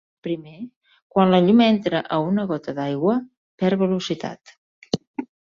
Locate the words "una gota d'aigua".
2.29-3.19